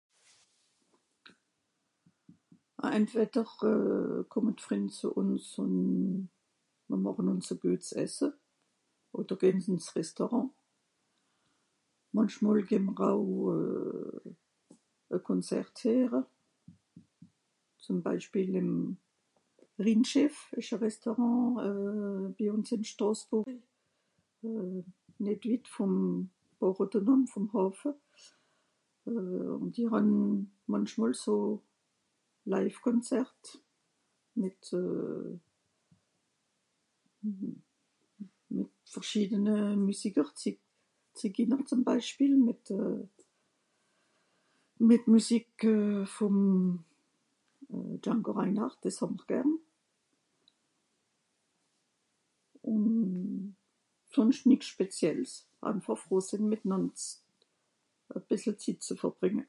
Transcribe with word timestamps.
(...)euh... 2.84 4.24
kùmme 4.32 4.52
d'Frìnd 4.58 4.90
zù 4.98 5.08
ùns 5.20 5.46
ùn 5.62 5.74
mr 6.88 6.96
màche 7.04 7.22
ùns 7.32 7.48
e 7.52 7.54
guets 7.62 7.90
esse, 8.04 8.26
odder 9.16 9.38
gehn 9.42 9.58
ìn's 9.72 9.88
Restaurant. 9.96 10.50
Mànchmol 12.16 12.58
geh 12.70 12.82
mr 12.86 13.04
au 13.10 13.22
e 15.14 15.16
Konzert 15.28 15.74
heere. 15.84 16.20
Zùm 17.84 17.98
Beispiel 18.08 18.50
ìm 18.62 18.70
Rhinschiff 19.84 20.36
ìsch 20.60 20.74
e 20.74 20.76
Restaurant 20.80 21.48
euh... 21.68 22.22
bi 22.36 22.44
ùns 22.56 22.70
ìn 22.74 22.82
Strosbùrri. 22.90 23.56
Nìt 25.24 25.42
witt 25.48 25.64
vùm 25.76 25.94
port 26.58 26.78
autonome, 26.80 27.26
vùm 27.32 27.46
Hàffe 27.54 27.90
euh... 29.10 29.52
ùn 29.60 29.66
die 29.74 29.88
hàn 29.92 30.08
mànchmol 30.72 31.14
so 31.14 31.34
live 32.50 32.74
Konzert, 32.82 33.42
mìt 34.40 34.60
euh... 34.74 35.30
mìt 38.50 38.70
verschiedene 38.94 39.76
Müsiker, 39.76 40.26
Zi...Zikiner 40.40 41.60
zùm 41.68 41.82
Beispiel 41.84 42.32
mìt 42.40 42.64
Müsik 45.12 45.50
vùm 46.18 46.38
Jungo 48.02 48.32
Rheinhart, 48.32 48.78
dìs 48.82 49.00
hà'mr 49.04 49.24
gern. 49.28 49.52
Ùn 52.72 52.84
sùnscht 54.16 54.44
nìx 54.48 54.60
speziels, 54.72 55.32
einfàch 55.68 56.00
froh 56.02 56.22
sìnn 56.24 56.50
mìtnànd 56.50 56.94
e 58.16 58.18
bìssel 58.28 58.54
Zitt 58.58 58.80
ze 58.88 58.94
verbrìnge. 59.02 59.44